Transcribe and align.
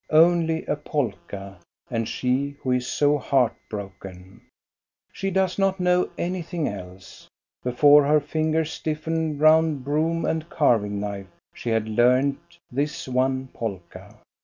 Only 0.09 0.65
a 0.65 0.77
polka, 0.77 1.57
and 1.91 2.09
she 2.09 2.55
who 2.63 2.71
is 2.71 2.87
so 2.87 3.19
heart 3.19 3.53
broken! 3.69 4.41
She 5.13 5.29
does 5.29 5.59
not 5.59 5.79
know 5.79 6.09
anything 6.17 6.67
else. 6.67 7.27
Before 7.63 8.03
her 8.05 8.19
fingers 8.19 8.71
stiffened 8.71 9.39
round 9.39 9.83
broom 9.83 10.25
and 10.25 10.49
carving 10.49 10.99
knife 10.99 11.27
she 11.53 11.69
had 11.69 11.87
learned 11.87 12.37
this 12.71 13.07
one 13.07 13.49
polka. 13.53 14.13